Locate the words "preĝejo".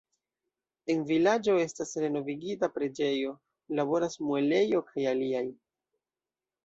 2.79-3.35